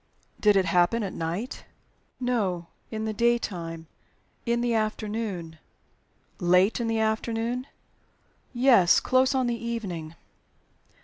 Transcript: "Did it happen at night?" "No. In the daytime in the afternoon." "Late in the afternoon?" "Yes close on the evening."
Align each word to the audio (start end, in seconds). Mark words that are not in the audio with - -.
"Did 0.39 0.55
it 0.55 0.65
happen 0.65 1.03
at 1.03 1.13
night?" 1.13 1.63
"No. 2.19 2.65
In 2.89 3.05
the 3.05 3.13
daytime 3.13 3.85
in 4.47 4.61
the 4.61 4.73
afternoon." 4.73 5.59
"Late 6.39 6.79
in 6.79 6.87
the 6.87 6.97
afternoon?" 6.97 7.67
"Yes 8.51 8.99
close 8.99 9.35
on 9.35 9.45
the 9.45 9.63
evening." 9.63 10.15